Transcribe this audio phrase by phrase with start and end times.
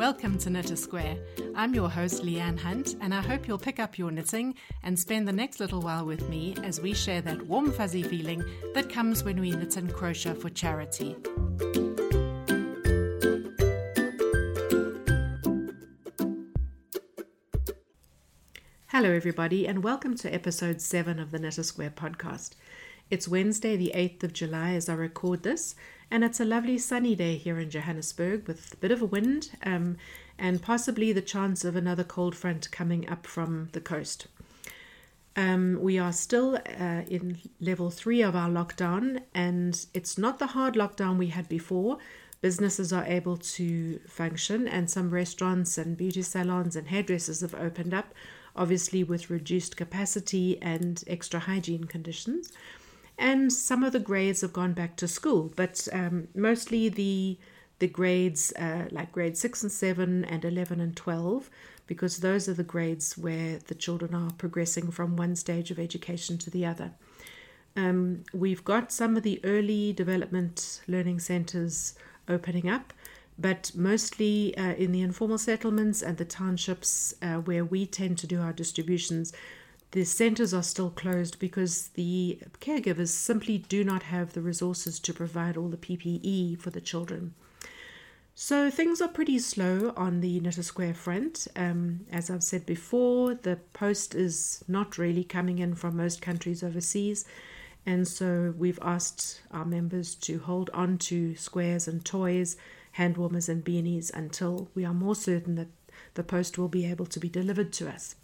[0.00, 1.18] Welcome to Knit a Square.
[1.54, 5.28] I'm your host, Leanne Hunt, and I hope you'll pick up your knitting and spend
[5.28, 8.42] the next little while with me as we share that warm, fuzzy feeling
[8.72, 11.16] that comes when we knit and crochet for charity.
[18.86, 22.54] Hello, everybody, and welcome to episode 7 of the Knit a Square podcast.
[23.10, 25.74] It's Wednesday, the 8th of July, as I record this,
[26.10, 29.50] and it's a lovely sunny day here in Johannesburg with a bit of a wind
[29.62, 29.96] um,
[30.38, 34.26] and possibly the chance of another cold front coming up from the coast.
[35.36, 40.48] Um, we are still uh, in level three of our lockdown, and it's not the
[40.48, 41.98] hard lockdown we had before.
[42.40, 47.94] Businesses are able to function, and some restaurants and beauty salons and hairdressers have opened
[47.94, 48.12] up,
[48.56, 52.50] obviously with reduced capacity and extra hygiene conditions
[53.20, 57.38] and some of the grades have gone back to school, but um, mostly the
[57.78, 61.48] the grades uh, like grade six and seven and eleven and twelve,
[61.86, 66.38] because those are the grades where the children are progressing from one stage of education
[66.38, 66.90] to the other.
[67.76, 71.94] Um, we've got some of the early development learning centres
[72.28, 72.92] opening up,
[73.38, 78.26] but mostly uh, in the informal settlements and the townships uh, where we tend to
[78.26, 79.32] do our distributions,
[79.92, 85.12] the centres are still closed because the caregivers simply do not have the resources to
[85.12, 87.34] provide all the PPE for the children.
[88.34, 91.48] So things are pretty slow on the Knit a Square front.
[91.56, 96.62] Um, as I've said before, the post is not really coming in from most countries
[96.62, 97.24] overseas.
[97.84, 102.56] And so we've asked our members to hold on to squares and toys,
[102.92, 105.68] hand warmers and beanies until we are more certain that
[106.14, 108.14] the post will be able to be delivered to us.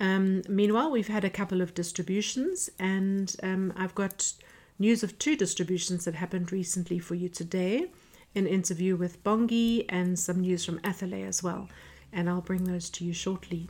[0.00, 4.32] Um, meanwhile, we've had a couple of distributions, and um, I've got
[4.78, 7.88] news of two distributions that happened recently for you today
[8.34, 11.68] an interview with Bongi and some news from Athalie as well.
[12.12, 13.68] And I'll bring those to you shortly.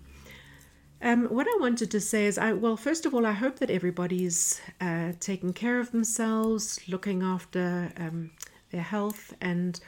[1.00, 3.70] Um, what I wanted to say is, I well, first of all, I hope that
[3.70, 8.30] everybody's uh, taking care of themselves, looking after um,
[8.70, 9.80] their health, and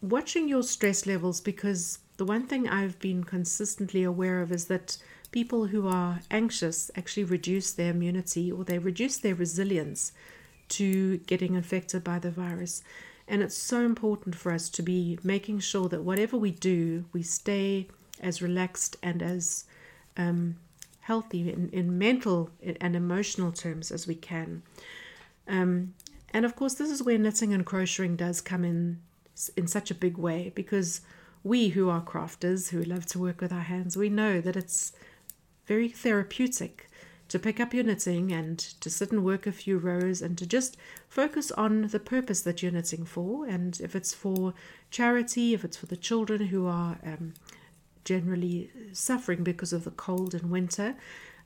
[0.00, 1.40] watching your stress levels.
[1.40, 4.96] Because the one thing I've been consistently aware of is that
[5.30, 10.12] people who are anxious actually reduce their immunity or they reduce their resilience
[10.68, 12.82] to getting infected by the virus.
[13.26, 17.22] And it's so important for us to be making sure that whatever we do, we
[17.22, 17.88] stay
[18.20, 19.64] as relaxed and as
[20.16, 20.56] um,
[21.00, 22.50] healthy in, in mental
[22.80, 24.62] and emotional terms as we can.
[25.46, 25.94] Um,
[26.32, 29.00] and of course, this is where knitting and crocheting does come in
[29.56, 31.00] in such a big way because
[31.44, 34.92] we who are crafters, who love to work with our hands, we know that it's
[35.68, 36.88] very therapeutic
[37.28, 40.46] to pick up your knitting and to sit and work a few rows and to
[40.46, 43.46] just focus on the purpose that you're knitting for.
[43.46, 44.54] And if it's for
[44.90, 47.34] charity, if it's for the children who are um,
[48.04, 50.96] generally suffering because of the cold and winter,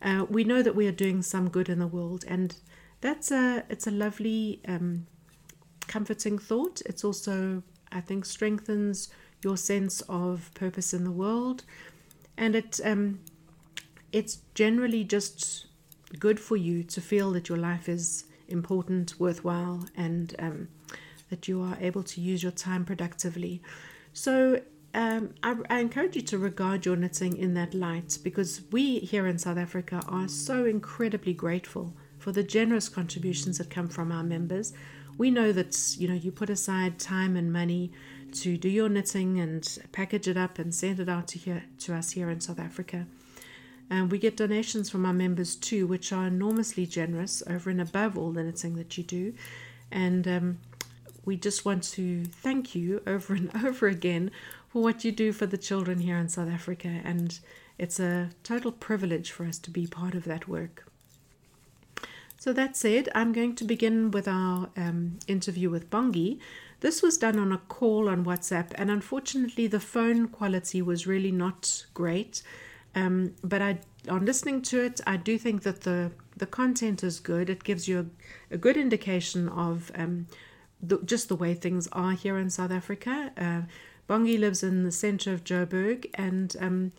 [0.01, 2.25] uh, we know that we are doing some good in the world.
[2.29, 2.55] And
[3.01, 5.07] that's a it's a lovely, um,
[5.89, 6.81] comforting thought.
[6.87, 9.09] It's also, I think, strengthens
[9.43, 11.65] your sense of purpose in the world,
[12.37, 13.19] and it um,
[14.13, 15.67] it's generally just
[16.19, 20.69] good for you to feel that your life is important, worthwhile, and um,
[21.31, 23.63] that you are able to use your time productively.
[24.13, 24.61] So,
[24.95, 29.27] um, I, I, encourage you to regard your knitting in that light because we here
[29.27, 34.23] in South Africa are so incredibly grateful for the generous contributions that come from our
[34.23, 34.75] members.
[35.17, 37.91] We know that you know you put aside time and money
[38.33, 41.95] to do your knitting and package it up and send it out to here to
[41.95, 43.07] us here in South Africa.
[43.93, 48.17] And we get donations from our members too, which are enormously generous over and above
[48.17, 49.35] all the knitting that you do.
[49.91, 50.59] And um,
[51.27, 54.31] we just want to thank you over and over again
[54.71, 57.03] for what you do for the children here in South Africa.
[57.05, 57.39] And
[57.77, 60.87] it's a total privilege for us to be part of that work.
[62.39, 66.41] So, that said, I'm going to begin with our um, interview with Bongi.
[66.81, 71.31] This was done on a call on WhatsApp, and unfortunately, the phone quality was really
[71.31, 72.43] not great.
[72.95, 73.79] Um, but I,
[74.09, 77.51] on listening to it, I do think that the the content is good.
[77.51, 78.11] It gives you
[78.51, 80.27] a, a good indication of um,
[80.83, 83.33] the, just the way things are here in South Africa.
[83.37, 83.63] Uh,
[84.09, 86.93] Bongi lives in the center of Joburg, and um,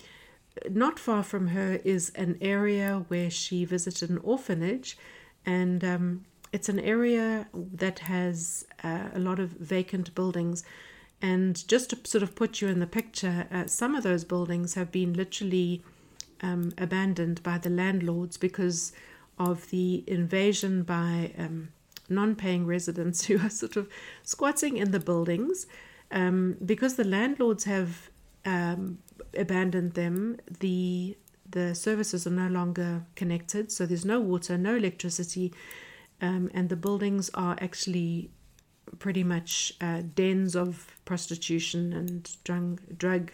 [0.70, 4.98] not far from her is an area where she visited an orphanage,
[5.46, 10.64] and um, it's an area that has uh, a lot of vacant buildings.
[11.24, 14.76] And just to sort of put you in the picture, uh, some of those buildings
[14.76, 15.82] have been literally
[16.42, 18.92] um, abandoned by the landlords because
[19.40, 21.70] of the invasion by um,
[22.10, 23.90] non paying residents who are sort of
[24.24, 25.66] squatting in the buildings.
[26.12, 28.10] um, because the landlords have
[28.46, 29.00] um,
[29.38, 31.18] abandoned them, the
[31.50, 35.54] the services are no longer connected, so there's no water, no electricity,
[36.22, 38.32] um, and the buildings are actually
[39.00, 43.32] pretty much uh, dens of prostitution and drug, drug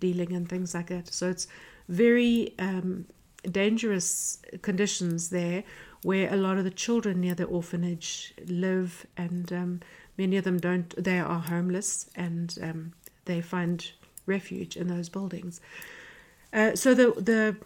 [0.00, 1.12] dealing and things like that.
[1.12, 1.46] So it's
[1.88, 3.06] very um,
[3.50, 5.64] dangerous conditions there
[6.02, 9.80] where a lot of the children near the orphanage live, and um,
[10.18, 12.92] many of them don't, they are homeless and um,
[13.24, 13.92] they find
[14.26, 15.60] refuge in those buildings.
[16.52, 17.56] Uh, so the the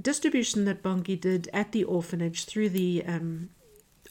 [0.00, 3.50] distribution that Bongi did at the orphanage through the um,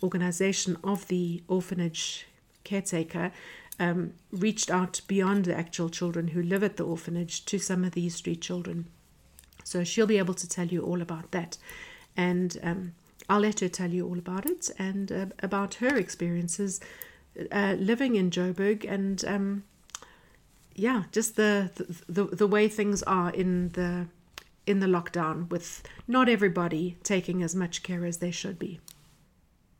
[0.01, 2.25] organization of the orphanage
[2.63, 3.31] caretaker
[3.79, 7.93] um, reached out beyond the actual children who live at the orphanage to some of
[7.93, 8.85] these street children.
[9.63, 11.57] So she'll be able to tell you all about that.
[12.15, 12.93] And um,
[13.29, 16.79] I'll let her tell you all about it and uh, about her experiences
[17.51, 19.63] uh, living in Joburg and um,
[20.75, 21.69] yeah, just the,
[22.07, 24.07] the the way things are in the
[24.65, 28.79] in the lockdown with not everybody taking as much care as they should be.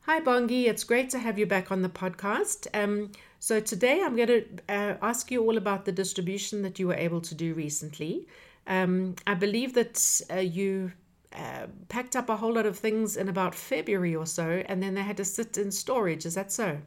[0.05, 2.67] Hi Bongi, it's great to have you back on the podcast.
[2.73, 6.87] Um, so today I'm going to uh, ask you all about the distribution that you
[6.87, 8.27] were able to do recently.
[8.67, 10.91] Um, I believe that uh, you
[11.31, 14.93] uh, packed up a whole lot of things in about February or so, and then
[14.93, 16.25] they had to sit in storage.
[16.25, 16.79] Is that so?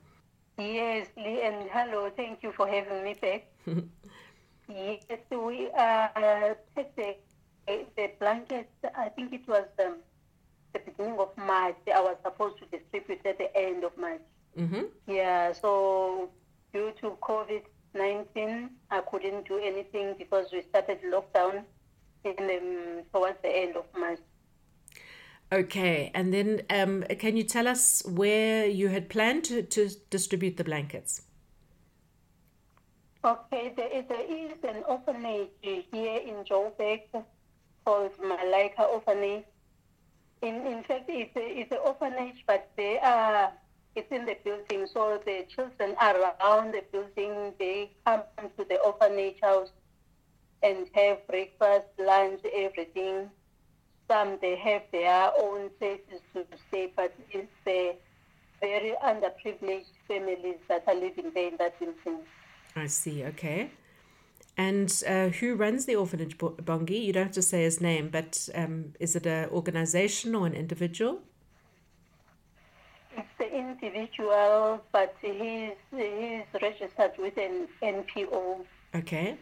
[0.58, 3.46] Yes, Lee, and hello, thank you for having me back.
[4.68, 6.08] yes, we uh,
[6.74, 7.16] the,
[7.96, 9.94] the blankets, I think it was um,
[10.84, 11.76] the beginning of March.
[11.92, 14.20] I was supposed to distribute at the end of March.
[14.58, 14.82] Mm-hmm.
[15.06, 16.30] Yeah, so
[16.72, 17.62] due to COVID
[17.94, 21.64] 19, I couldn't do anything because we started lockdown
[22.24, 24.20] in the, towards the end of March.
[25.52, 30.56] Okay, and then um, can you tell us where you had planned to, to distribute
[30.56, 31.22] the blankets?
[33.24, 37.02] Okay, there is, there is an orphanage here in Joburg
[37.84, 39.44] called Malaika Orphanage.
[40.42, 43.52] In, in fact, it's, a, it's an orphanage, but they are
[43.96, 44.86] it's in the building.
[44.92, 47.54] So the children are around the building.
[47.58, 48.22] They come
[48.58, 49.70] to the orphanage house
[50.62, 53.30] and have breakfast, lunch, everything.
[54.08, 57.96] Some they have their own places to stay, but it's the
[58.60, 62.20] very underprivileged families that are living there in that building.
[62.76, 63.24] I see.
[63.24, 63.70] Okay.
[64.56, 67.04] And uh, who runs the orphanage, Bongi?
[67.04, 70.54] You don't have to say his name, but um, is it an organization or an
[70.54, 71.20] individual?
[73.16, 78.64] It's the individual, but he's, he's registered with an NPO.
[78.94, 79.36] Okay.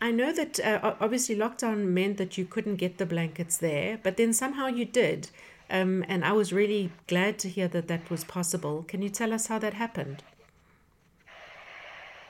[0.00, 4.16] I know that uh, obviously lockdown meant that you couldn't get the blankets there, but
[4.16, 5.30] then somehow you did.
[5.70, 8.84] Um, and I was really glad to hear that that was possible.
[8.86, 10.22] Can you tell us how that happened?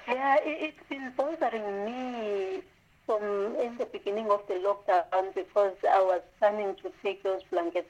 [0.09, 2.63] Yeah, it, has been bothering me
[3.07, 7.89] from in the beginning of the lockdown because I was planning to take those blankets,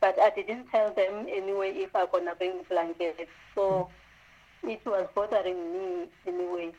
[0.00, 3.30] but I didn't tell them anyway if I'm gonna bring blankets.
[3.54, 3.88] So
[4.62, 6.72] it was bothering me anyway.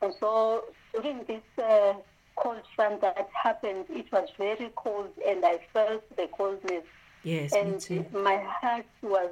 [0.00, 1.94] And so during this uh,
[2.36, 6.84] cold front that happened, it was very cold, and I felt the coldness.
[7.22, 9.30] Yes, and my heart was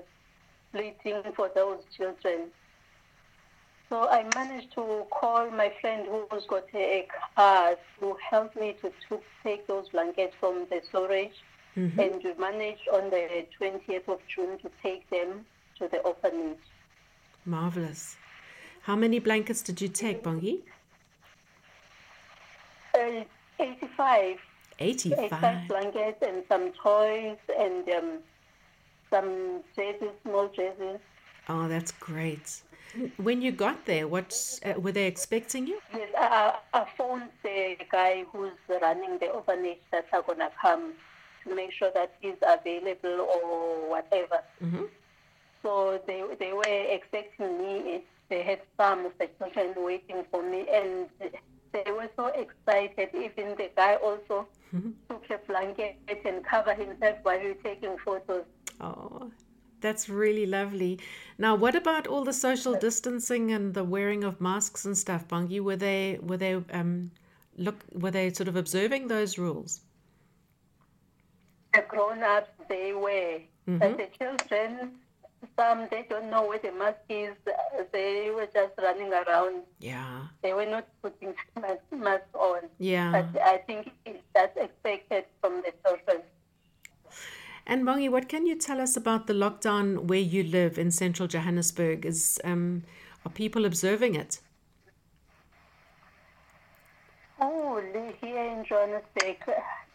[0.73, 2.51] bleeding for those children.
[3.91, 8.93] So I managed to call my friend who's got a car to help me to,
[9.09, 11.35] to take those blankets from the storage.
[11.77, 11.99] Mm-hmm.
[11.99, 15.45] And we managed on the 20th of June to take them
[15.81, 16.59] to the orphanage.
[17.45, 18.17] Marvelous.
[18.83, 20.61] How many blankets did you take, Bongi?
[22.95, 23.25] Uh,
[23.59, 24.37] 85.
[24.79, 25.19] 85.
[25.19, 28.19] 85 blankets and some toys and um,
[29.11, 31.01] some dresses, small dresses.
[31.49, 32.63] Oh, that's great.
[33.17, 35.81] When you got there, what uh, were they expecting you?
[35.95, 40.95] Yes, I, I phoned the guy who's running the orphanage that are gonna come
[41.45, 44.41] to make sure that he's available or whatever.
[44.63, 44.85] Mm-hmm.
[45.63, 48.05] So they they were expecting me.
[48.29, 51.09] They had some of the children waiting for me, and
[51.73, 53.11] they were so excited.
[53.15, 54.91] Even the guy also mm-hmm.
[55.09, 58.45] took a blanket and covered himself while we were taking photos.
[58.81, 59.31] Oh,
[59.81, 60.99] that's really lovely.
[61.39, 65.61] Now, what about all the social distancing and the wearing of masks and stuff, Bongi?
[65.61, 67.11] Were they were they um
[67.57, 69.81] look were they sort of observing those rules?
[71.75, 73.79] The grown-ups they were, mm-hmm.
[73.79, 74.99] but the children
[75.57, 77.35] some they don't know where the mask is.
[77.93, 79.63] They were just running around.
[79.79, 80.27] Yeah.
[80.43, 82.63] They were not putting mask, mask on.
[82.79, 83.13] Yeah.
[83.13, 83.91] But I think
[84.35, 86.23] that's expected from the children.
[87.71, 91.29] And Bongi, what can you tell us about the lockdown where you live in central
[91.29, 92.05] Johannesburg?
[92.05, 92.83] Is um,
[93.25, 94.41] are people observing it?
[97.41, 97.81] Oh,
[98.21, 99.37] here in Johannesburg,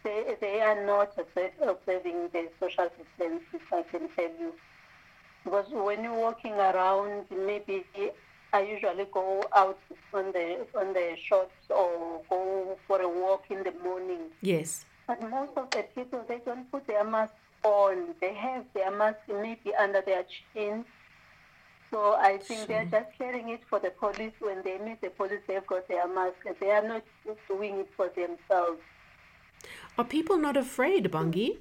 [0.02, 4.54] they, they are not observing the social distances, I can tell you.
[5.44, 7.84] Because when you're walking around, maybe
[8.54, 9.78] I usually go out
[10.14, 14.30] on the on the shops or go for a walk in the morning.
[14.40, 14.86] Yes.
[15.06, 18.14] But most of the people, they don't put their masks on.
[18.20, 20.84] They have their mask maybe under their chin.
[21.90, 24.32] So I think they're just carrying it for the police.
[24.40, 26.36] When they meet the police, they've got their mask.
[26.60, 27.04] They are not
[27.48, 28.80] doing it for themselves.
[29.98, 31.58] Are people not afraid, Bongi?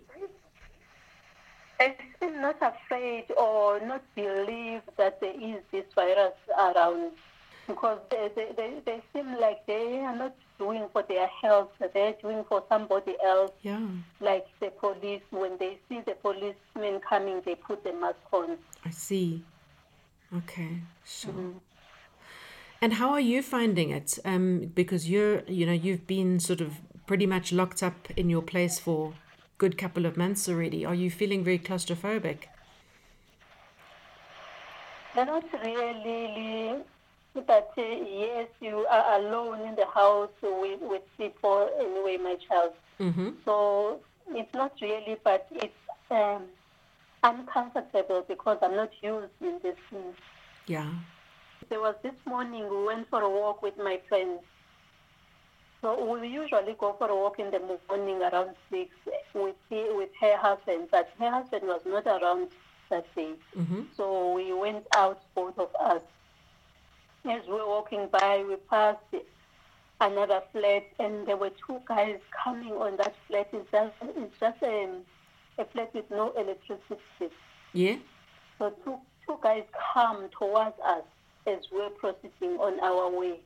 [1.80, 7.12] I still not afraid or not believe that there is this virus around
[7.68, 12.14] because they, they, they, they seem like they are not doing for their health, they're
[12.22, 13.52] doing for somebody else.
[13.62, 13.86] Yeah.
[14.20, 18.58] Like the police, when they see the policemen coming, they put the mask on.
[18.84, 19.44] I see.
[20.36, 21.54] Okay, sure.
[22.82, 24.20] And how are you finding it?
[24.26, 26.76] Um, because you're, you know, you've been sort of
[27.08, 29.14] pretty much locked up in your place for a
[29.58, 30.86] good couple of months already.
[30.86, 32.46] Are you feeling very claustrophobic?
[35.14, 36.84] They're not really,
[37.36, 42.74] but uh, yes, you are alone in the house with, with people anyway, my child.
[43.00, 43.30] Mm-hmm.
[43.44, 44.00] So
[44.30, 45.74] it's not really, but it's
[46.10, 46.44] um,
[47.24, 50.14] uncomfortable because I'm not used in this thing.
[50.68, 50.92] Yeah.
[51.70, 54.42] There was this morning we went for a walk with my friends.
[55.82, 58.92] So we usually go for a walk in the morning around six
[59.34, 62.50] with he, with her husband, but her husband was not around
[62.90, 63.34] that day.
[63.56, 63.82] Mm-hmm.
[63.96, 66.02] So we went out, both of us.
[67.28, 69.00] As we were walking by, we passed
[70.00, 73.50] another flat, and there were two guys coming on that flat.
[73.52, 74.90] It's just, it's just a,
[75.58, 77.34] a flat with no electricity.
[77.74, 77.96] Yeah.
[78.60, 79.64] So two, two guys
[79.94, 81.04] come towards us
[81.48, 83.40] as we're proceeding on our way.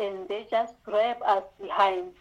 [0.00, 2.12] And they just grab us behind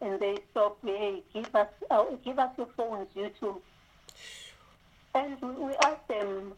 [0.00, 3.60] and they stop, hey, give us, uh, give us your phones, you two.
[5.14, 6.52] And we, we asked them,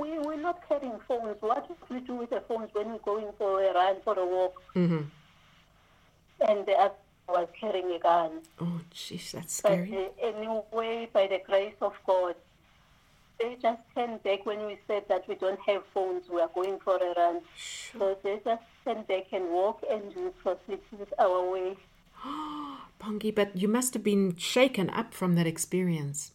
[0.00, 1.36] we, we're not carrying phones.
[1.40, 4.26] What do we do with the phones when we're going for a run, for a
[4.26, 4.62] walk?
[4.74, 5.02] Mm-hmm.
[6.48, 6.94] And the other
[7.28, 8.40] was carrying a gun.
[8.60, 10.08] Oh, jeez, that's But scary.
[10.22, 12.34] uh, anyway, by the grace of God,
[13.38, 16.78] they just turned back when we said that we don't have phones, we are going
[16.80, 17.40] for a run.
[17.56, 18.00] Sure.
[18.00, 21.76] So they just turned back and walk and we proceed with our way.
[23.00, 26.32] Bongi, but you must have been shaken up from that experience.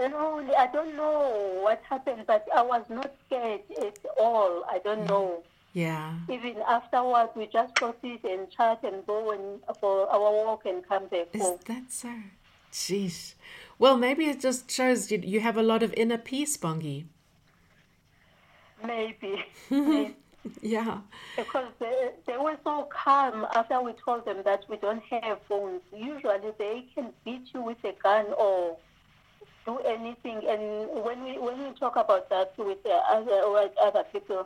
[0.00, 4.64] You know, I don't know what happened, but I was not scared at all.
[4.68, 5.42] I don't know.
[5.74, 6.14] Yeah.
[6.28, 11.06] Even afterwards, we just proceed and chat and go and for our walk and come
[11.08, 11.58] back Is home.
[11.66, 12.08] that so?
[12.72, 13.34] Jeez.
[13.78, 17.04] Well, maybe it just shows you, you have a lot of inner peace, Bongi.
[18.84, 19.44] Maybe.
[19.70, 20.16] Maybe.
[20.62, 21.00] Yeah.
[21.36, 25.82] Because they, they were so calm after we told them that we don't have phones.
[25.94, 28.78] Usually they can beat you with a gun or
[29.70, 30.38] do anything.
[30.52, 30.62] And
[31.06, 34.40] when we when we talk about that with the other with other people,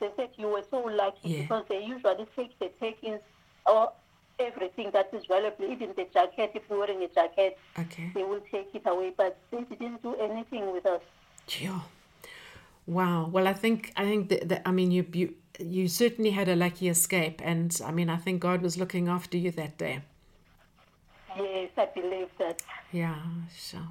[0.00, 1.42] they said you were so lucky Yeah.
[1.42, 3.20] because they usually take the takings
[3.72, 3.82] or
[4.38, 6.48] everything that is valuable, even the jacket.
[6.54, 7.52] If you're wearing a jacket,
[7.84, 8.10] Okay.
[8.14, 9.12] they will take it away.
[9.16, 11.02] But they didn't do anything with us.
[11.64, 11.80] Yeah.
[12.86, 13.28] Wow.
[13.34, 16.56] Well, I think I think that, that I mean you you you certainly had a
[16.64, 19.96] lucky escape, and I mean I think God was looking after you that day.
[21.36, 22.62] Yes, I believe that.
[22.92, 23.16] Yeah.
[23.54, 23.88] Sure.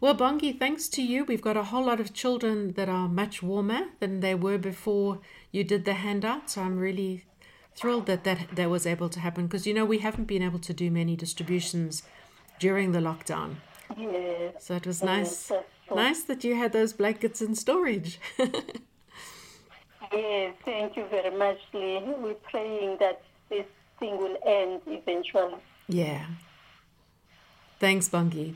[0.00, 3.42] Well, Bongi, thanks to you, we've got a whole lot of children that are much
[3.42, 5.18] warmer than they were before
[5.50, 6.50] you did the handout.
[6.50, 7.24] So I'm really
[7.74, 10.60] thrilled that that, that was able to happen because you know we haven't been able
[10.60, 12.04] to do many distributions
[12.60, 13.56] during the lockdown.
[13.96, 14.64] Yes.
[14.66, 15.50] So it was nice,
[15.92, 18.20] nice that you had those blankets in storage.
[20.10, 22.00] Yes, thank you very much, Lee.
[22.02, 23.66] We're praying that this
[23.98, 25.56] thing will end eventually.
[25.86, 26.24] yeah.
[27.78, 28.54] Thanks, Bongi.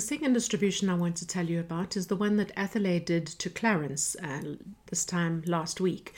[0.00, 3.26] The second distribution I want to tell you about is the one that Athalie did
[3.26, 4.56] to Clarens uh,
[4.86, 6.14] this time last week.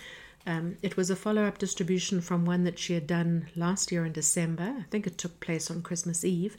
[0.47, 4.05] Um, it was a follow up distribution from one that she had done last year
[4.05, 4.75] in December.
[4.79, 6.57] I think it took place on Christmas Eve.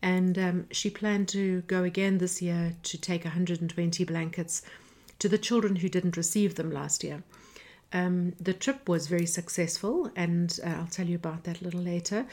[0.00, 4.62] And um, she planned to go again this year to take 120 blankets
[5.18, 7.22] to the children who didn't receive them last year.
[7.92, 11.80] Um, the trip was very successful, and uh, I'll tell you about that a little
[11.80, 12.26] later.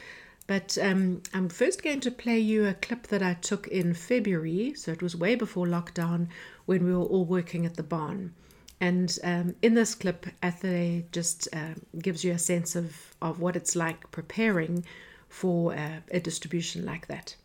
[0.48, 4.74] But um, I'm first going to play you a clip that I took in February,
[4.76, 6.28] so it was way before lockdown
[6.66, 8.34] when we were all working at the barn.
[8.80, 13.56] And um, in this clip, Athalie just uh, gives you a sense of, of what
[13.56, 14.86] it's like preparing
[15.30, 17.36] for uh, a distribution like that.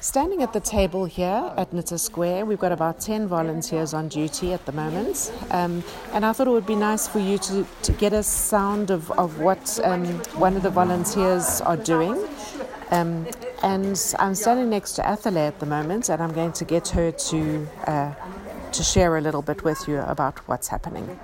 [0.00, 4.08] Standing at the table here at Knit a Square, we've got about 10 volunteers on
[4.08, 5.32] duty at the moment.
[5.50, 8.90] Um, and I thought it would be nice for you to, to get a sound
[8.90, 10.04] of, of what um,
[10.36, 12.22] one of the volunteers are doing.
[12.90, 13.26] Um,
[13.62, 17.12] and I'm standing next to Athalie at the moment, and I'm going to get her
[17.12, 18.14] to, uh,
[18.72, 21.18] to share a little bit with you about what's happening.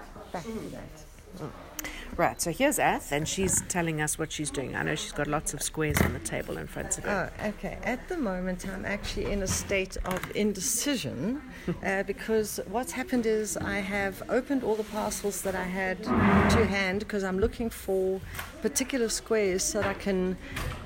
[2.16, 4.74] Right, so here's Ath, and she's telling us what she's doing.
[4.74, 7.30] I know she's got lots of squares on the table in front of her.
[7.42, 7.76] Oh, okay.
[7.82, 11.42] At the moment, I'm actually in a state of indecision
[11.84, 16.64] uh, because what's happened is I have opened all the parcels that I had to
[16.64, 18.18] hand because I'm looking for
[18.62, 20.38] particular squares so that I can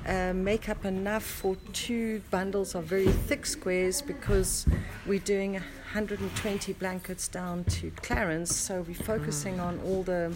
[0.05, 4.65] uh, make up enough for two bundles of very thick squares because
[5.05, 9.63] we're doing 120 blankets down to Clarens, so we're focusing mm.
[9.63, 10.33] on all the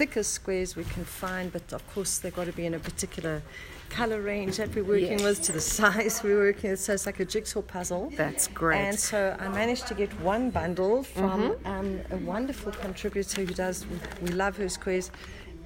[0.00, 3.42] thickest squares we can find, but of course they've got to be in a particular
[3.90, 5.22] color range that we're working yes.
[5.22, 6.80] with to the size we're working with.
[6.80, 8.10] So it's like a jigsaw puzzle.
[8.16, 8.80] That's great.
[8.80, 11.66] And so I managed to get one bundle from mm-hmm.
[11.66, 13.84] um, a wonderful contributor who does,
[14.22, 15.10] we love her squares.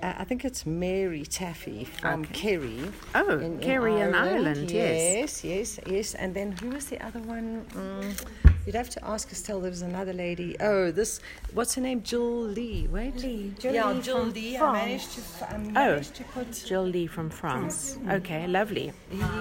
[0.03, 2.35] Uh, I think it's Mary Taffy from okay.
[2.41, 2.81] Kerry.
[3.15, 4.49] Oh, in, Kerry in Ireland.
[4.49, 5.45] Ireland, yes.
[5.45, 6.15] Yes, yes, yes.
[6.15, 7.65] And then who was the other one?
[7.71, 8.44] Mm.
[8.67, 9.61] You'd have to ask Estelle.
[9.61, 10.57] There was another lady.
[10.59, 11.21] Oh, this.
[11.53, 12.03] What's her name?
[12.03, 12.89] Jill Lee.
[12.91, 13.17] Wait.
[13.17, 13.53] Lee.
[13.59, 14.57] Jill yeah, Lee Jill Lee.
[14.57, 15.21] I managed to.
[15.45, 17.95] I um, oh, managed oh, to put Jill Lee from France.
[17.95, 17.99] France.
[17.99, 18.11] Mm-hmm.
[18.11, 18.93] Okay, lovely.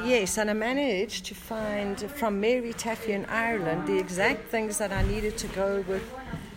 [0.06, 4.92] Yes, and I managed to find from Mary Taffy in Ireland the exact things that
[4.92, 6.04] I needed to go with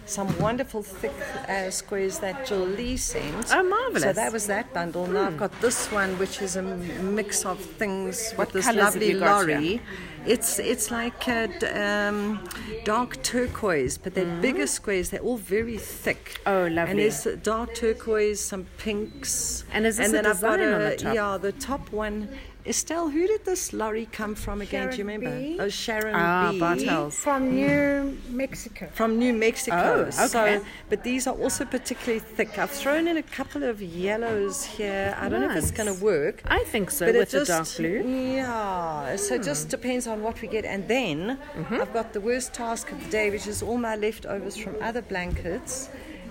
[0.06, 1.12] some wonderful thick
[1.48, 3.52] uh, squares that Julie sent.
[3.52, 4.02] Oh, marvelous!
[4.02, 5.06] So that was that bundle.
[5.06, 9.14] Now I've got this one, which is a mix of things what with this lovely
[9.14, 9.82] lorry.
[10.24, 11.48] It's it's like a,
[11.80, 12.48] um,
[12.84, 14.40] dark turquoise, but they're mm.
[14.40, 15.10] bigger squares.
[15.10, 16.40] They're all very thick.
[16.46, 16.90] Oh, lovely!
[16.90, 20.80] And there's dark turquoise, some pinks, and is this and then I've got a, on
[20.82, 21.14] the top?
[21.14, 22.28] Yeah, the top one
[22.66, 24.82] Estelle, who did this lorry come from again?
[24.82, 25.38] Sharon Do you remember?
[25.38, 25.56] B.
[25.60, 26.58] Oh, Sharon ah, B.
[26.58, 27.16] Bartels.
[27.16, 28.88] From New Mexico.
[28.92, 30.10] From New Mexico.
[30.18, 30.58] Oh, okay.
[30.58, 32.58] So, but these are also particularly thick.
[32.58, 35.16] I've thrown in a couple of yellows here.
[35.18, 35.50] I don't nice.
[35.50, 36.42] know if it's going to work.
[36.46, 38.02] I think so, but with the dark blue.
[38.06, 39.16] Yeah.
[39.16, 40.64] So it just depends on what we get.
[40.64, 41.80] And then mm-hmm.
[41.80, 45.02] I've got the worst task of the day, which is all my leftovers from other
[45.02, 45.88] blankets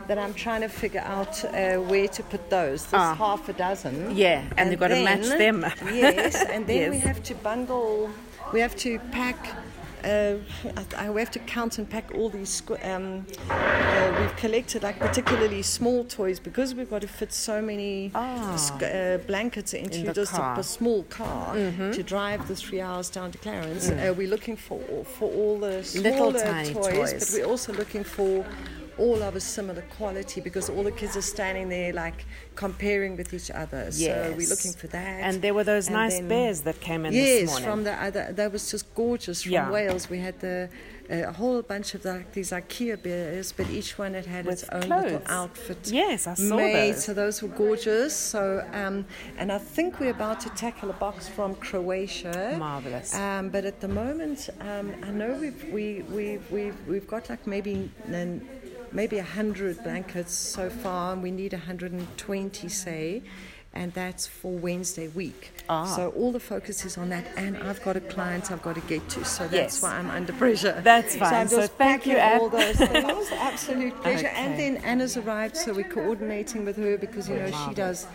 [0.08, 2.86] that I'm trying to figure out uh, where to put those.
[2.86, 3.16] There's ah.
[3.16, 4.16] half a dozen.
[4.16, 5.62] Yeah, and, and you've got then, to match them.
[5.94, 6.92] yes, and then yes.
[6.92, 8.10] we have to bundle,
[8.54, 9.38] we have to pack.
[10.04, 10.36] Uh,
[11.10, 12.62] we have to count and pack all these.
[12.84, 18.12] Um, uh, we've collected like particularly small toys because we've got to fit so many
[18.14, 18.84] ah.
[18.84, 21.90] uh, blankets into In just a, a, small car mm-hmm.
[21.90, 23.90] to drive the three hours down to Clarens.
[23.90, 24.12] Mm.
[24.12, 28.46] Uh, we're looking for for all the smaller toys, toys, but we're also looking for
[28.98, 33.34] all of a similar quality because all the kids are standing there like comparing with
[33.34, 33.90] each other.
[33.92, 33.98] Yes.
[33.98, 35.22] So we're looking for that.
[35.22, 38.52] And there were those and nice bears that came in yes, from the other, that
[38.52, 39.70] was just gorgeous from yeah.
[39.70, 40.10] Wales.
[40.10, 40.70] We had the
[41.10, 44.70] a whole bunch of like these IKEA bears, but each one had had With its
[44.72, 45.04] own clothes.
[45.04, 45.78] little outfit.
[45.86, 46.94] Yes, I saw made.
[46.94, 47.04] those.
[47.04, 48.16] So those were gorgeous.
[48.16, 49.06] So um,
[49.38, 52.56] and I think we're about to tackle a box from Croatia.
[52.58, 53.14] Marvelous.
[53.16, 57.46] Um, but at the moment, um, I know we've we we we've, we've got like
[57.46, 57.92] maybe
[58.96, 63.22] maybe 100 blankets so far, and we need 120, say,
[63.74, 65.52] and that's for Wednesday week.
[65.68, 65.86] Ah.
[65.86, 68.82] So all the focus is on that, and I've got a client I've got to
[68.82, 69.82] get to, so that's yes.
[69.82, 70.80] why I'm under pressure.
[70.82, 71.30] That's fine.
[71.30, 73.28] So I'm just so thank you, all those things.
[73.34, 74.28] Absolute pleasure.
[74.28, 74.36] Okay.
[74.36, 78.08] And then Anna's arrived, so we're coordinating with her because you know she does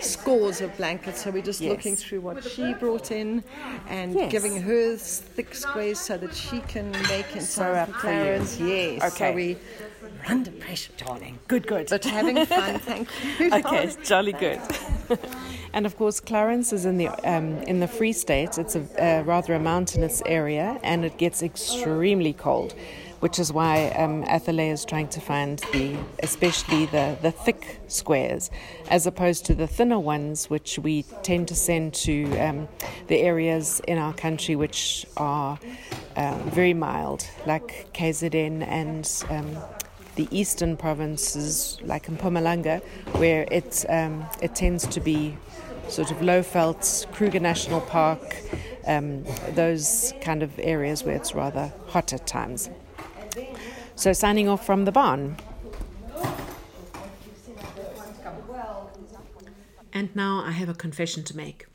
[0.00, 1.70] scores of blankets, so we're just yes.
[1.70, 3.44] looking through what she brought in
[3.88, 4.32] and yes.
[4.32, 8.58] giving her thick squares so that she can make in so time for Clarens.
[8.58, 9.14] Yes.
[9.14, 9.30] Okay.
[9.30, 9.58] So we
[10.26, 11.38] under pressure, darling.
[11.48, 11.88] Good, good.
[11.88, 13.52] But having fun, thank you.
[13.52, 14.60] okay, jolly good.
[15.72, 18.58] and of course, Clarens is in the um, in the Free State.
[18.58, 22.74] It's a uh, rather a mountainous area, and it gets extremely cold,
[23.20, 28.50] which is why um, is trying to find the, especially the the thick squares,
[28.90, 32.68] as opposed to the thinner ones, which we tend to send to um,
[33.08, 35.58] the areas in our country which are
[36.16, 39.56] um, very mild, like KZN and um,
[40.16, 42.82] the eastern provinces, like in Mpumalanga,
[43.18, 45.36] where it, um, it tends to be
[45.88, 48.36] sort of Lowveld, Kruger National Park,
[48.86, 52.70] um, those kind of areas where it's rather hot at times.
[53.96, 55.36] So, signing off from the barn.
[59.92, 61.66] And now I have a confession to make.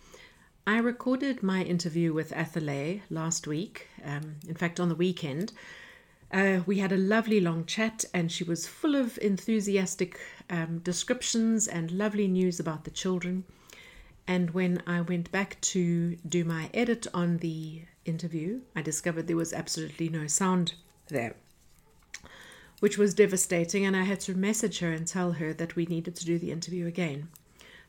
[0.67, 5.53] I recorded my interview with Athalie last week, um, in fact, on the weekend,
[6.31, 11.67] Uh, we had a lovely long chat, and she was full of enthusiastic um, descriptions
[11.67, 13.43] and lovely news about the children.
[14.27, 19.35] And when I went back to do my edit on the interview, I discovered there
[19.35, 20.73] was absolutely no sound
[21.07, 21.35] there,
[22.79, 23.85] which was devastating.
[23.87, 26.51] And I had to message her and tell her that we needed to do the
[26.51, 27.29] interview again.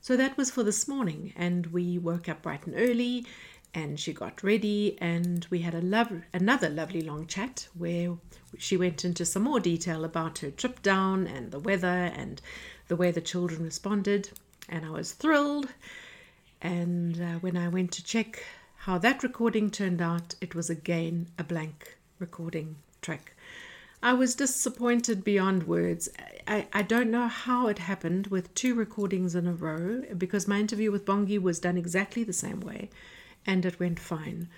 [0.01, 3.27] So that was for this morning, and we woke up bright and early,
[3.75, 8.17] and she got ready, and we had a love, another lovely long chat where
[8.59, 12.41] she went into some more detail about her trip down and the weather and
[12.89, 14.31] the way the children responded,
[14.69, 15.69] and I was thrilled.
[16.61, 18.43] And uh, when I went to check
[18.79, 23.35] how that recording turned out, it was again a blank recording track.
[24.03, 26.09] I was disappointed beyond words.
[26.49, 30.59] I, I don't know how it happened with two recordings in a row because my
[30.59, 32.89] interview with Bongi was done exactly the same way
[33.47, 34.49] and it went fine.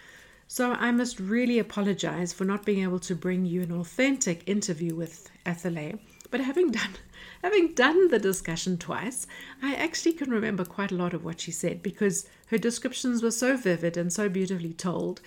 [0.48, 4.94] So I must really apologize for not being able to bring you an authentic interview
[4.94, 5.98] with Athalie.
[6.30, 6.94] But having done
[7.42, 9.26] having done the discussion twice,
[9.62, 13.30] I actually can remember quite a lot of what she said because her descriptions were
[13.30, 15.20] so vivid and so beautifully told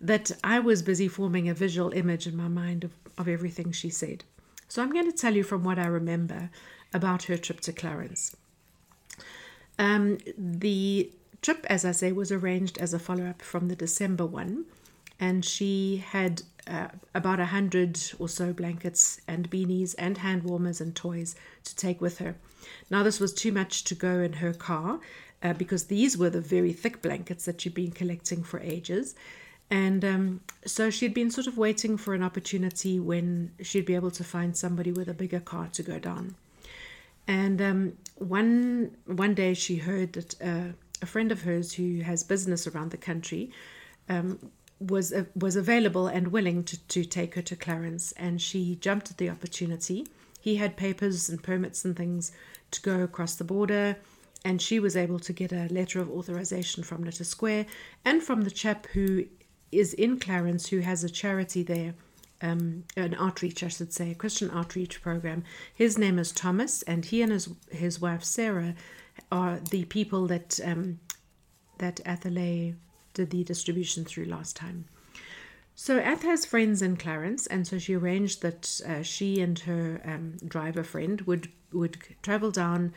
[0.00, 3.90] that I was busy forming a visual image in my mind of of everything she
[3.90, 4.24] said.
[4.68, 6.50] So I'm going to tell you from what I remember
[6.94, 8.34] about her trip to Clarens.
[9.78, 11.10] Um, the
[11.42, 14.64] trip, as I say, was arranged as a follow up from the December one,
[15.20, 20.80] and she had uh, about a hundred or so blankets and beanies and hand warmers
[20.80, 22.36] and toys to take with her.
[22.90, 25.00] Now, this was too much to go in her car
[25.42, 29.14] uh, because these were the very thick blankets that she'd been collecting for ages.
[29.70, 34.10] And um, so she'd been sort of waiting for an opportunity when she'd be able
[34.12, 36.34] to find somebody with a bigger car to go down.
[37.26, 40.72] And um, one one day she heard that uh,
[41.02, 43.50] a friend of hers who has business around the country
[44.08, 44.38] um,
[44.80, 49.10] was uh, was available and willing to, to take her to Clarens, and she jumped
[49.10, 50.06] at the opportunity.
[50.40, 52.32] He had papers and permits and things
[52.72, 53.96] to go across the border,
[54.44, 57.66] and she was able to get a letter of authorization from a Square
[58.04, 59.26] and from the chap who
[59.70, 61.94] is in Clarens who has a charity there,
[62.42, 65.44] um, an outreach, I should say, a Christian outreach program.
[65.74, 68.74] His name is Thomas, and he and his his wife Sarah
[69.30, 71.00] are the people that um,
[71.78, 72.74] that Athalie
[73.14, 74.84] did the distribution through last time.
[75.74, 80.00] So Ath has friends in Clarens, and so she arranged that uh, she and her
[80.04, 82.92] um, driver friend would would travel down.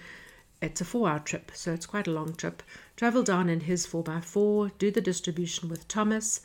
[0.62, 2.64] It's a four-hour trip, so it's quite a long trip.
[2.96, 6.42] Travel down in his four x four, do the distribution with Thomas,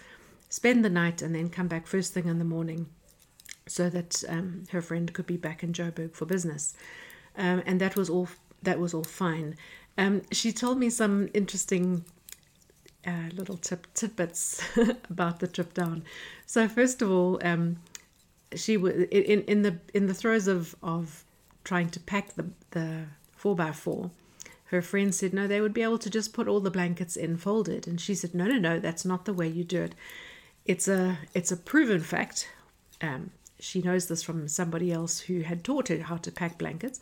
[0.49, 2.87] spend the night, and then come back first thing in the morning
[3.67, 6.75] so that um, her friend could be back in Joburg for business.
[7.37, 8.29] Um, and that was all.
[8.63, 9.57] That was all fine.
[9.97, 12.05] Um, she told me some interesting
[13.07, 14.63] uh, little tip, tidbits
[15.11, 16.05] about the trip down.
[16.47, 17.77] So first of all, um,
[18.55, 21.25] she was in in the in the throes of of
[21.65, 24.11] trying to pack the the four by four.
[24.67, 27.37] Her friend said no, they would be able to just put all the blankets in
[27.37, 29.95] folded, and she said no, no, no, that's not the way you do it.
[30.65, 32.49] It's a it's a proven fact.
[33.01, 37.01] Um, she knows this from somebody else who had taught her how to pack blankets.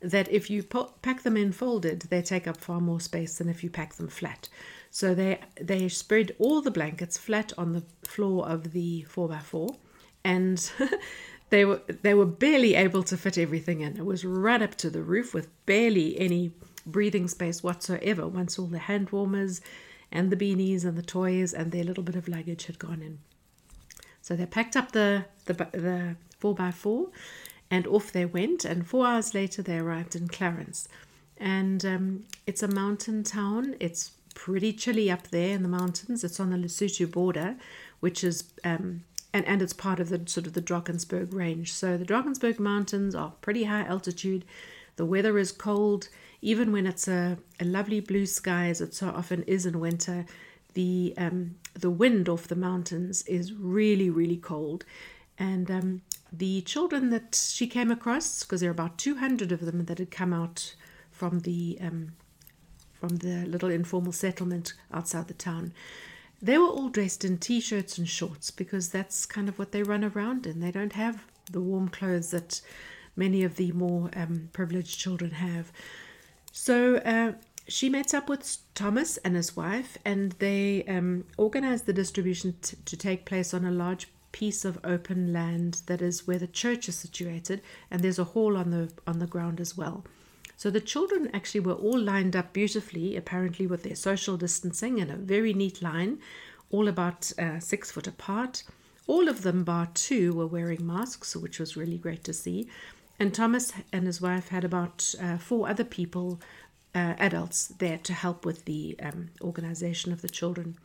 [0.00, 3.64] That if you pack them in folded, they take up far more space than if
[3.64, 4.48] you pack them flat.
[4.90, 9.44] So they they spread all the blankets flat on the floor of the four x
[9.44, 9.76] four,
[10.24, 10.70] and
[11.50, 13.96] they were they were barely able to fit everything in.
[13.96, 16.52] It was right up to the roof with barely any
[16.86, 18.26] breathing space whatsoever.
[18.26, 19.60] Once all the hand warmers
[20.10, 23.18] and the beanies and the toys and their little bit of luggage had gone in.
[24.22, 27.08] So they packed up the the, the four by four,
[27.70, 28.64] and off they went.
[28.64, 30.88] And four hours later, they arrived in Clarens,
[31.36, 33.74] and um, it's a mountain town.
[33.80, 36.22] It's pretty chilly up there in the mountains.
[36.22, 37.56] It's on the Lesotho border,
[38.00, 41.72] which is um, and and it's part of the sort of the Drakensberg range.
[41.72, 44.44] So the Drakensberg mountains are pretty high altitude.
[44.96, 46.08] The weather is cold
[46.40, 50.24] even when it's a, a lovely blue sky, as it so often is in winter,
[50.74, 54.84] the um, the wind off the mountains is really really cold,
[55.38, 59.60] and um, the children that she came across, because there are about two hundred of
[59.60, 60.74] them that had come out
[61.10, 62.12] from the um,
[62.92, 65.72] from the little informal settlement outside the town,
[66.42, 70.04] they were all dressed in t-shirts and shorts because that's kind of what they run
[70.04, 70.60] around in.
[70.60, 72.60] They don't have the warm clothes that
[73.16, 75.72] many of the more um, privileged children have.
[76.52, 77.32] So uh,
[77.68, 82.76] she meets up with Thomas and his wife, and they um, organized the distribution t-
[82.84, 86.88] to take place on a large piece of open land that is where the church
[86.88, 90.04] is situated, and there's a hall on the on the ground as well.
[90.56, 95.08] So the children actually were all lined up beautifully, apparently with their social distancing in
[95.08, 96.18] a very neat line,
[96.70, 98.64] all about uh, six foot apart,
[99.06, 102.68] all of them, bar two, were wearing masks, which was really great to see.
[103.20, 106.40] And Thomas and his wife had about uh, four other people,
[106.94, 110.76] uh, adults, there to help with the um, organization of the children.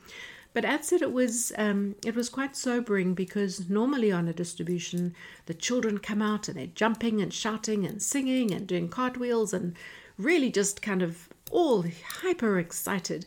[0.54, 5.16] But Ad said it was um, it was quite sobering because normally on a distribution,
[5.48, 9.76] the children come out and they're jumping and shouting and singing and doing cartwheels and
[10.18, 11.84] really just kind of all
[12.22, 13.26] hyper excited.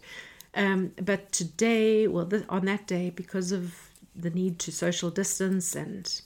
[0.55, 3.75] Um, but today, well, on that day, because of
[4.15, 6.21] the need to social distance and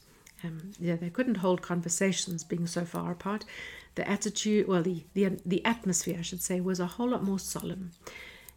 [0.45, 3.45] um, yeah, they couldn't hold conversations being so far apart.
[3.95, 7.39] The attitude, well, the, the the atmosphere, I should say, was a whole lot more
[7.39, 7.91] solemn.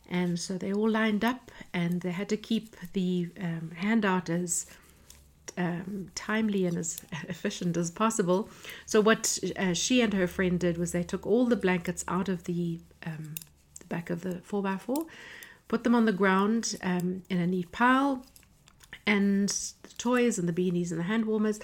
[0.09, 4.65] And so they all lined up and they had to keep the um, handout as
[5.57, 8.49] um, timely and as efficient as possible.
[8.85, 12.29] So, what uh, she and her friend did was they took all the blankets out
[12.29, 13.35] of the, um,
[13.79, 15.05] the back of the 4x4,
[15.67, 18.25] put them on the ground um, in a neat pile,
[19.05, 21.59] and the toys and the beanies and the hand warmers.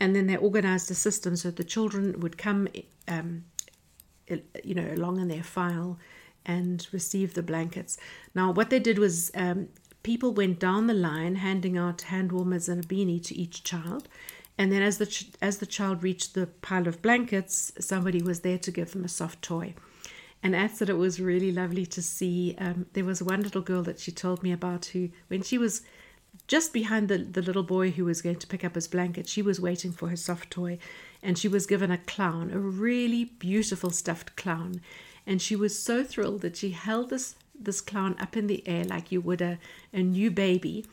[0.00, 2.68] And then they organized a system so the children would come,
[3.06, 3.44] um,
[4.28, 5.98] you know, along in their file
[6.46, 7.96] and receive the blankets.
[8.34, 9.68] Now, what they did was um,
[10.02, 14.08] people went down the line handing out hand warmers and a beanie to each child.
[14.56, 18.40] And then, as the ch- as the child reached the pile of blankets, somebody was
[18.40, 19.74] there to give them a soft toy.
[20.44, 22.54] And Ad said it was really lovely to see.
[22.58, 25.82] Um, there was one little girl that she told me about who, when she was
[26.46, 29.42] just behind the, the little boy who was going to pick up his blanket, she
[29.42, 30.78] was waiting for her soft toy,
[31.22, 34.80] and she was given a clown, a really beautiful stuffed clown
[35.26, 38.84] and she was so thrilled that she held this this clown up in the air
[38.84, 39.58] like you would a,
[39.92, 40.84] a new baby.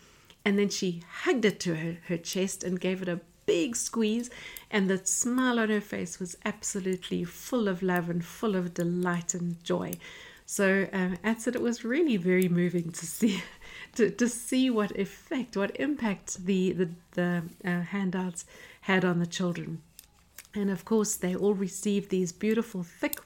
[0.45, 4.29] And then she hugged it to her, her chest and gave it a big squeeze.
[4.69, 9.33] And the smile on her face was absolutely full of love and full of delight
[9.33, 9.93] and joy.
[10.45, 13.43] So um, I said it was really very moving to see
[13.95, 18.45] to, to see what effect what impact the the, the uh, handouts
[18.81, 19.81] had on the children.
[20.53, 23.19] And of course they all received these beautiful thick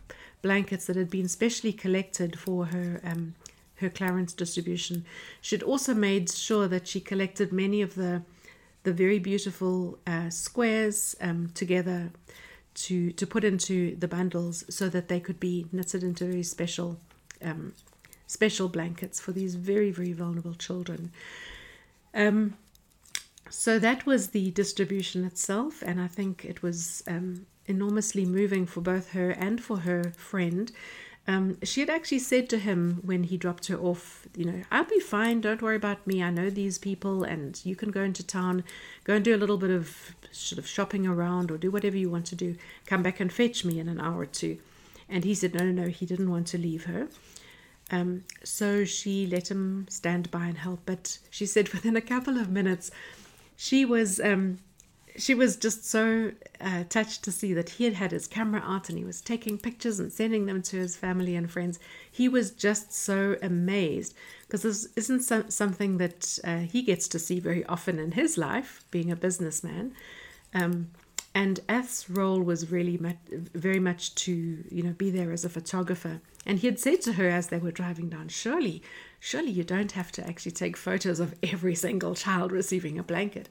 [0.45, 3.33] blankets that had been specially collected for her um,
[3.81, 5.03] her Clarens distribution.
[5.41, 8.21] She'd also made sure that she collected many of the
[8.83, 12.11] the very beautiful uh, squares um, together
[12.85, 16.99] to to put into the bundles so that they could be knitted into very special
[17.41, 17.73] um,
[18.27, 21.11] special blankets for these very very vulnerable children.
[22.13, 22.55] Um,
[23.49, 28.81] so that was the distribution itself, and I think it was um, enormously moving for
[28.81, 30.71] both her and for her friend.
[31.27, 34.85] Um, she had actually said to him when he dropped her off, you know, I'll
[34.85, 36.21] be fine, don't worry about me.
[36.21, 38.63] I know these people, and you can go into town,
[39.05, 42.11] go and do a little bit of sort of shopping around or do whatever you
[42.11, 42.55] want to do.
[42.85, 44.59] Come back and fetch me in an hour or two.
[45.09, 47.07] And he said, no, no, no, he didn't want to leave her.
[47.91, 50.81] Um, so she let him stand by and help.
[50.85, 52.91] But she said within a couple of minutes,
[53.55, 54.59] she was um,
[55.17, 58.89] she was just so uh, touched to see that he had had his camera out
[58.89, 61.79] and he was taking pictures and sending them to his family and friends.
[62.11, 67.19] He was just so amazed because this isn't so, something that uh, he gets to
[67.19, 69.93] see very often in his life, being a businessman.
[70.53, 70.91] Um,
[71.33, 72.97] and Ath's role was really
[73.29, 76.21] very much to you know be there as a photographer.
[76.45, 78.83] And he had said to her as they were driving down, surely,
[79.19, 83.49] surely you don't have to actually take photos of every single child receiving a blanket.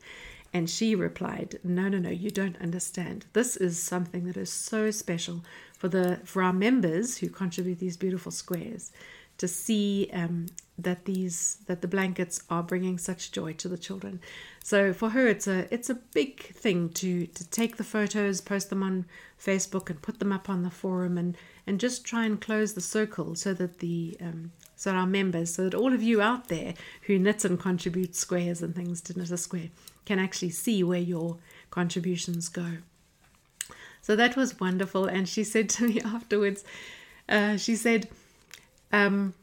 [0.55, 3.27] And she replied, No, no, no, you don't understand.
[3.33, 5.45] This is something that is so special
[5.77, 8.93] for the for our members who contribute these beautiful squares
[9.37, 10.47] to see um,
[10.79, 14.21] that these that the blankets are bringing such joy to the children.
[14.63, 18.71] So for her, it's a it's a big thing to to take the photos, post
[18.71, 19.07] them on
[19.45, 21.37] Facebook, and put them up on the forum, and
[21.67, 25.65] and just try and close the circle so that the um, so our members, so
[25.65, 29.33] that all of you out there who knit and contribute squares and things to Knit
[29.33, 29.71] a Square
[30.05, 31.39] can actually see where your
[31.71, 32.79] contributions go.
[34.03, 35.07] So that was wonderful.
[35.07, 36.63] And she said to me afterwards,
[37.29, 38.09] uh, she said,
[38.93, 39.35] um,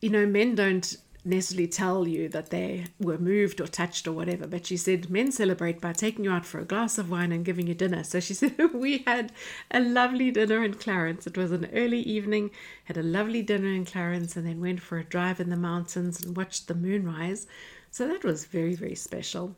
[0.00, 4.46] you know, men don't necessarily tell you that they were moved or touched or whatever,
[4.46, 7.44] but she said men celebrate by taking you out for a glass of wine and
[7.44, 8.04] giving you dinner.
[8.04, 9.32] So she said we had
[9.70, 11.26] a lovely dinner in Clarens.
[11.26, 12.50] It was an early evening,
[12.84, 16.22] had a lovely dinner in Clarens, and then went for a drive in the mountains
[16.22, 17.46] and watched the moonrise.
[17.90, 19.56] So that was very, very special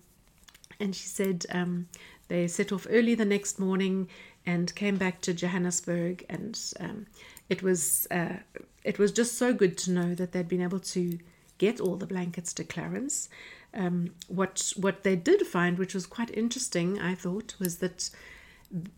[0.81, 1.89] and she said um,
[2.29, 4.09] they set off early the next morning
[4.45, 7.07] and came back to Johannesburg, and um,
[7.49, 8.37] it was uh,
[8.85, 11.19] it was just so good to know that they'd been able to
[11.59, 13.29] get all the blankets to Clarens.
[13.75, 18.11] Um, what what they did find, which was quite interesting, I thought, was that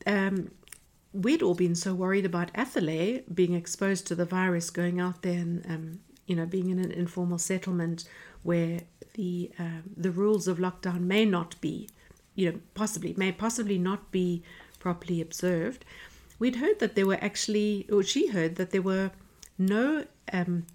[0.06, 0.50] um,
[1.12, 5.38] we'd all been so worried about Athalie being exposed to the virus, going out there
[5.38, 8.04] and um, you know being in an informal settlement
[8.42, 8.80] where
[9.14, 11.88] the uh, the rules of lockdown may not be,
[12.34, 14.42] you know, possibly may possibly not be
[14.78, 15.84] properly observed.
[16.38, 19.12] We'd heard that there were actually, or she heard that there were
[19.56, 20.66] no um,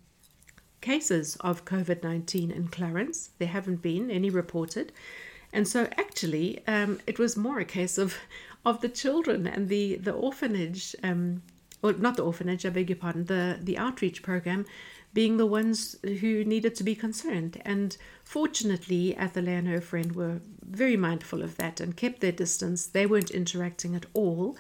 [0.82, 3.30] cases of COVID 19 in Clarens.
[3.38, 4.92] There haven't been any reported.
[5.52, 8.16] And so, actually, um, it was more a case of,
[8.66, 11.42] of the children and the, the orphanage, um,
[11.82, 14.66] or not the orphanage, I beg your pardon, the, the outreach program
[15.14, 17.62] being the ones who needed to be concerned.
[17.66, 22.86] And fortunately, Athalie and her friend were very mindful of that and kept their distance.
[22.86, 24.56] They weren't interacting at all.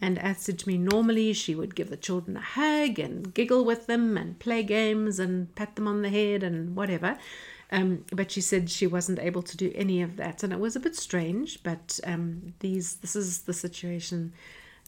[0.00, 3.64] And as said to me, normally she would give the children a hug and giggle
[3.64, 7.16] with them and play games and pat them on the head and whatever.
[7.70, 10.76] Um, but she said she wasn't able to do any of that, and it was
[10.76, 11.62] a bit strange.
[11.62, 14.32] But um, these, this is the situation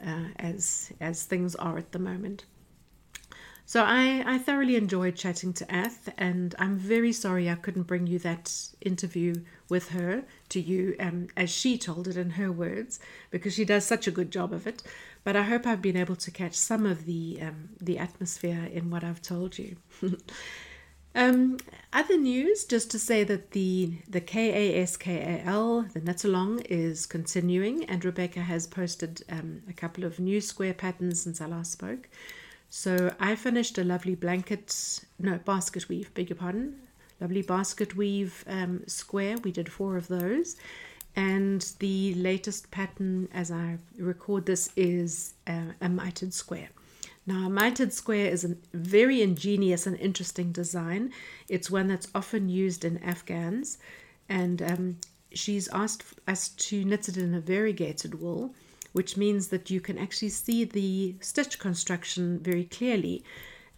[0.05, 2.45] uh, as as things are at the moment.
[3.69, 8.07] So I, I thoroughly enjoyed chatting to Ath, and I'm very sorry I couldn't bring
[8.07, 9.35] you that interview
[9.69, 13.01] with her to you um, as she told it in her words,
[13.33, 14.85] because she does such a good job of it.
[15.25, 18.89] But I hope I've been able to catch some of the um, the atmosphere in
[18.89, 19.77] what I've told you.
[21.17, 21.59] um,
[21.93, 28.05] other news, just to say that the the KASKAL, the knit along, is continuing, and
[28.05, 32.09] Rebecca has posted um, a couple of new square patterns since I last spoke.
[32.69, 36.75] So I finished a lovely blanket, no, basket weave, beg your pardon,
[37.21, 39.37] lovely basket weave um, square.
[39.39, 40.57] We did four of those.
[41.17, 46.69] And the latest pattern, as I record this, is uh, a mitered square.
[47.27, 51.13] Now, a mitered square is a very ingenious and interesting design.
[51.49, 53.79] It's one that's often used in Afghans,
[54.29, 54.99] and um,
[55.33, 58.55] she's asked us to knit it in a variegated wool
[58.97, 63.23] which means that you can actually see the stitch construction very clearly.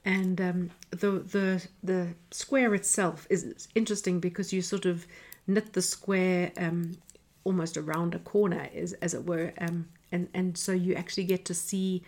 [0.05, 5.09] And um, the, the, the square itself is interesting because you sort of
[5.49, 6.99] knit the square um,
[7.43, 9.53] almost around a corner, as, as it were.
[9.61, 12.05] Um, and, and so you actually get to see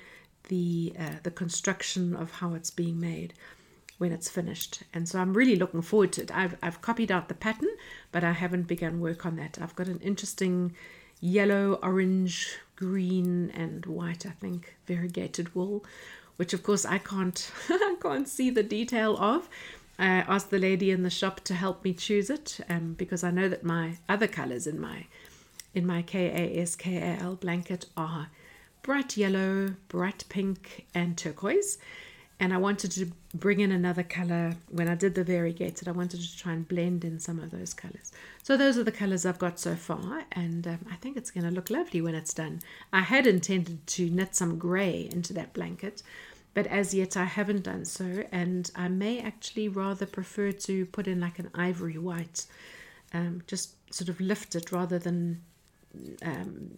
[0.49, 3.35] the, uh, the construction of how it's being made
[3.99, 4.83] when it's finished.
[4.95, 6.35] And so I'm really looking forward to it.
[6.35, 7.69] I've, I've copied out the pattern,
[8.13, 9.59] but I haven't begun work on that.
[9.61, 10.75] I've got an interesting
[11.21, 15.85] yellow, orange, green, and white, I think, variegated wool,
[16.37, 19.49] which of course I can't I can't see the detail of.
[19.99, 23.31] I asked the lady in the shop to help me choose it um, because I
[23.31, 25.07] know that my other colors in my
[25.75, 28.29] in my KASKAL blanket are
[28.83, 31.79] bright yellow, bright pink, and turquoise
[32.41, 35.87] and I wanted to bring in another color when I did the variegated.
[35.87, 38.13] I wanted to try and blend in some of those colors.
[38.43, 41.45] So those are the colors I've got so far, and um, I think it's going
[41.45, 42.61] to look lovely when it's done.
[42.95, 46.03] I had intended to knit some gray into that blanket,
[46.55, 51.07] but as yet I haven't done so, and I may actually rather prefer to put
[51.07, 52.47] in like an ivory white,
[53.13, 55.43] um, just sort of lift it rather than
[56.23, 56.71] um,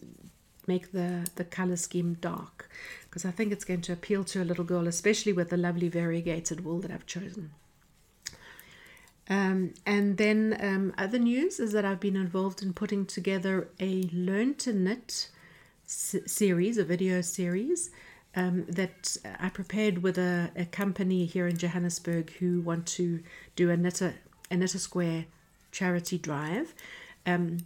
[0.66, 2.70] make the, the color scheme dark
[3.04, 5.88] because I think it's going to appeal to a little girl, especially with the lovely
[5.88, 7.50] variegated wool that I've chosen.
[9.28, 14.08] Um, and then um, other news is that I've been involved in putting together a
[14.12, 15.28] Learn to Knit
[15.86, 17.90] s- series, a video series
[18.34, 23.20] um, that I prepared with a, a, company here in Johannesburg who want to
[23.56, 24.14] do a Knit a,
[24.50, 25.26] a Square
[25.70, 26.74] charity drive.
[27.26, 27.58] Um,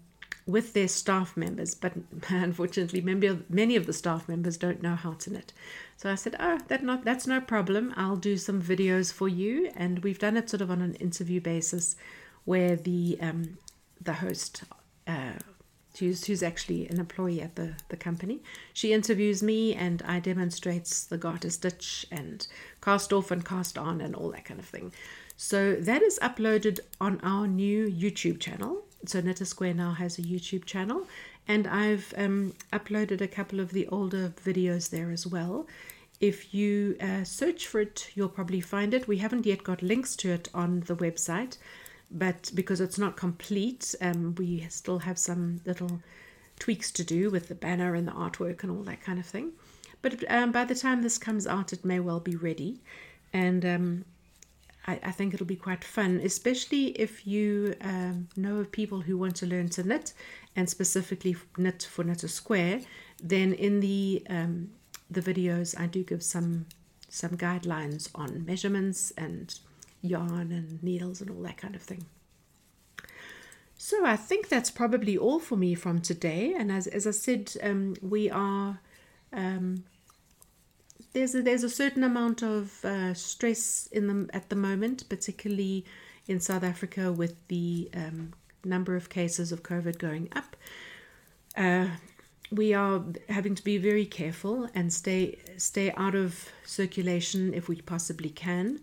[0.47, 1.93] with their staff members, but
[2.29, 5.53] unfortunately, many of, the staff members don't know how to knit.
[5.97, 7.93] So I said, "Oh, that not that's no problem.
[7.97, 11.41] I'll do some videos for you." And we've done it sort of on an interview
[11.41, 11.97] basis,
[12.45, 13.59] where the um,
[14.01, 14.65] the host,
[15.07, 15.33] uh,
[15.99, 21.05] who's who's actually an employee at the the company, she interviews me, and I demonstrates
[21.05, 22.47] the garter stitch and
[22.81, 24.93] cast off and cast on and all that kind of thing.
[25.39, 30.19] So that is uploaded on our new YouTube channel so Knit a Square now has
[30.19, 31.07] a YouTube channel,
[31.47, 35.67] and I've um, uploaded a couple of the older videos there as well.
[36.21, 39.07] If you uh, search for it, you'll probably find it.
[39.07, 41.59] We haven't yet got links to it on the website,
[42.11, 46.01] but because it's not complete, um, we still have some little
[46.59, 49.53] tweaks to do with the banner and the artwork and all that kind of thing.
[50.03, 52.81] But um, by the time this comes out, it may well be ready.
[53.33, 54.05] And um,
[54.87, 59.19] I, I think it'll be quite fun, especially if you um, know of people who
[59.19, 60.13] want to learn to knit
[60.55, 62.81] and specifically knit for Knit a Square.
[63.23, 64.71] Then in the um,
[65.11, 66.67] the videos, I do give some
[67.09, 69.59] some guidelines on measurements and
[70.03, 72.07] yarn and needles and all that kind of thing.
[73.79, 76.55] So I think that's probably all for me from today.
[76.59, 78.81] And as, as I said, um, we are
[79.33, 79.85] um,
[81.17, 85.83] there's a, there's a certain amount of uh, stress in them at the moment, particularly
[86.29, 90.57] in South Africa with the um, number of cases of COVID going up.
[91.57, 91.87] Uh,
[92.53, 97.81] we are having to be very careful and stay stay out of circulation if we
[97.81, 98.81] possibly can.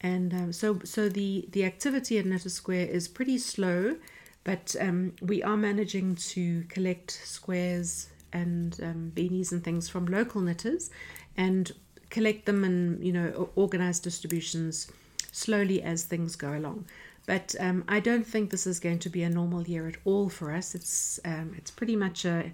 [0.00, 3.96] And um, so, so the, the activity at Knit a Square is pretty slow,
[4.44, 10.40] but um, we are managing to collect squares and um, beanies and things from local
[10.40, 10.90] knitters
[11.36, 11.72] and
[12.10, 14.90] collect them and you know organize distributions
[15.32, 16.86] slowly as things go along.
[17.26, 20.28] But um, I don't think this is going to be a normal year at all
[20.28, 20.74] for us.
[20.74, 22.52] It's um, it's pretty much a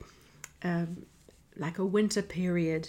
[0.62, 1.04] um,
[1.56, 2.88] like a winter period.